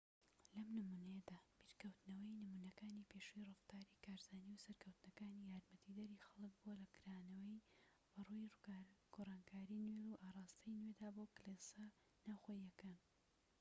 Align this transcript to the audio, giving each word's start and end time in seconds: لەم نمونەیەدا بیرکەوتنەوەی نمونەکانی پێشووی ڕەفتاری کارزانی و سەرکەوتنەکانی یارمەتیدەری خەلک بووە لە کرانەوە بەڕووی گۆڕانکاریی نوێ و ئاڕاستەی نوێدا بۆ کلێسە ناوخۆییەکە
لەم 0.55 0.67
نمونەیەدا 0.77 1.39
بیرکەوتنەوەی 1.59 2.39
نمونەکانی 2.43 3.07
پێشووی 3.11 3.47
ڕەفتاری 3.49 3.93
کارزانی 4.03 4.53
و 4.55 4.61
سەرکەوتنەکانی 4.65 5.41
یارمەتیدەری 5.51 6.23
خەلک 6.29 6.53
بووە 6.61 6.75
لە 6.83 6.87
کرانەوە 6.95 7.57
بەڕووی 8.13 8.53
گۆڕانکاریی 9.15 9.87
نوێ 9.95 10.07
و 10.11 10.19
ئاڕاستەی 10.23 10.75
نوێدا 10.83 11.09
بۆ 11.15 11.23
کلێسە 11.37 11.85
ناوخۆییەکە 12.27 12.93